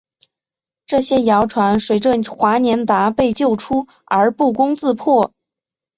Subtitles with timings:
[0.19, 0.29] 但
[0.87, 5.31] 这些谣传随着华年达被救出而不攻自破。